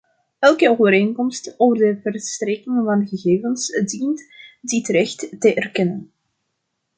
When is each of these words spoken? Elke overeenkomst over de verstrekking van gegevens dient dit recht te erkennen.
Elke 0.41 0.69
overeenkomst 0.69 1.53
over 1.57 1.77
de 1.77 1.99
verstrekking 2.03 2.81
van 2.85 3.07
gegevens 3.07 3.67
dient 3.85 4.21
dit 4.61 4.87
recht 4.87 5.19
te 5.41 5.53
erkennen. 5.53 6.11